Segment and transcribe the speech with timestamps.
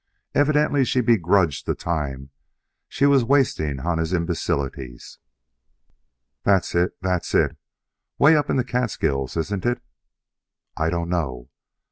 [0.33, 2.31] Evidently she begrudged the time
[2.89, 5.19] she was wasting on his imbecilities.
[6.41, 7.55] "That's it; that's it.
[8.17, 9.79] 'Way up in the Catskills, isn't it?"
[10.75, 11.51] "I don't know.